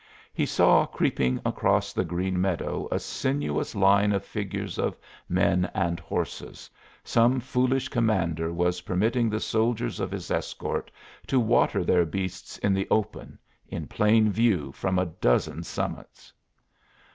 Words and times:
He 0.33 0.47
saw 0.47 0.87
creeping 0.87 1.39
across 1.45 1.93
the 1.93 2.03
green 2.03 2.41
meadow 2.41 2.87
a 2.89 2.97
sinuous 2.99 3.75
line 3.75 4.13
of 4.13 4.25
figures 4.25 4.79
of 4.79 4.97
men 5.29 5.69
and 5.75 5.99
horses 5.99 6.71
some 7.03 7.39
foolish 7.39 7.87
commander 7.89 8.51
was 8.51 8.81
permitting 8.81 9.29
the 9.29 9.39
soldiers 9.39 9.99
of 9.99 10.09
his 10.09 10.31
escort 10.31 10.89
to 11.27 11.39
water 11.39 11.83
their 11.83 12.03
beasts 12.03 12.57
in 12.57 12.73
the 12.73 12.87
open, 12.89 13.37
in 13.67 13.85
plain 13.85 14.31
view 14.31 14.71
from 14.71 14.97
a 14.97 15.05
dozen 15.05 15.61
summits! 15.61 16.33